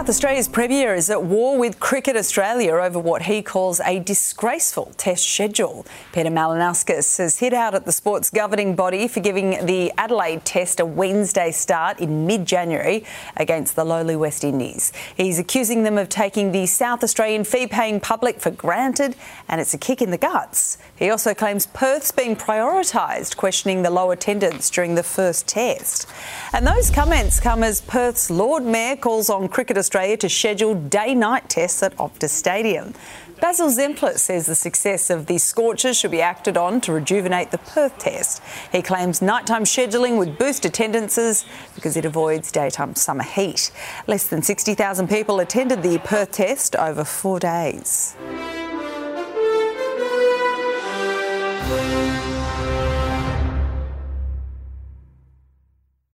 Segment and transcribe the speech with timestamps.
[0.00, 4.94] South Australia's Premier is at war with Cricket Australia over what he calls a disgraceful
[4.96, 5.84] test schedule.
[6.14, 10.80] Peter Malinauskas has hit out at the sport's governing body for giving the Adelaide Test
[10.80, 13.04] a Wednesday start in mid January
[13.36, 14.90] against the lowly West Indies.
[15.18, 19.14] He's accusing them of taking the South Australian fee paying public for granted
[19.48, 20.78] and it's a kick in the guts.
[20.96, 26.06] He also claims Perth's been prioritised, questioning the low attendance during the first test.
[26.54, 31.14] And those comments come as Perth's Lord Mayor calls on Cricket Australia to schedule day
[31.14, 32.94] night tests at Optus Stadium.
[33.40, 37.58] Basil Zempilas says the success of the Scorchers should be acted on to rejuvenate the
[37.58, 38.42] Perth test.
[38.70, 43.72] He claims nighttime scheduling would boost attendances because it avoids daytime summer heat.
[44.06, 48.14] Less than 60,000 people attended the Perth test over four days.